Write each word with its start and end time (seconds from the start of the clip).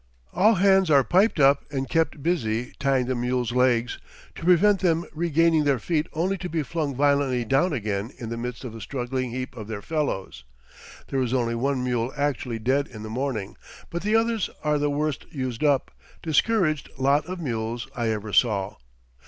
All 0.33 0.55
hands 0.55 0.89
are 0.89 1.03
piped 1.03 1.39
up 1.39 1.63
and 1.71 1.87
kept 1.87 2.23
busy 2.23 2.73
tying 2.79 3.05
the 3.05 3.13
mules' 3.13 3.51
legs, 3.51 3.99
to 4.33 4.43
prevent 4.45 4.79
them 4.79 5.05
regaining 5.13 5.63
their 5.63 5.77
feet 5.77 6.07
only 6.13 6.39
to 6.39 6.49
be 6.49 6.63
flung 6.63 6.95
violently 6.95 7.45
down 7.45 7.71
again 7.71 8.11
in 8.17 8.29
the 8.29 8.35
midst 8.37 8.63
of 8.63 8.73
a 8.73 8.81
struggling 8.81 9.29
heap 9.29 9.55
of 9.55 9.67
their 9.67 9.83
fellows. 9.83 10.43
There 11.09 11.21
is 11.21 11.35
only 11.35 11.53
one 11.53 11.83
mule 11.83 12.11
actually 12.17 12.57
dead 12.57 12.87
in 12.87 13.03
the 13.03 13.11
morning, 13.11 13.57
but 13.91 14.01
the 14.01 14.15
others 14.15 14.49
are 14.63 14.79
the 14.79 14.89
worst 14.89 15.31
used 15.31 15.63
up, 15.63 15.91
discouraged 16.23 16.89
lot 16.97 17.27
of 17.27 17.39
mules 17.39 17.87
I 17.95 18.07
ever 18.09 18.33
saw. 18.33 18.77